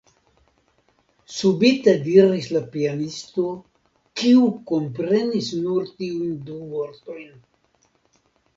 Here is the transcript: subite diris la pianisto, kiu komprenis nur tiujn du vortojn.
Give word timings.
subite 1.39 1.91
diris 2.07 2.47
la 2.55 2.61
pianisto, 2.77 3.45
kiu 4.21 4.49
komprenis 4.73 5.53
nur 5.67 5.93
tiujn 6.01 6.35
du 6.49 6.59
vortojn. 6.75 7.33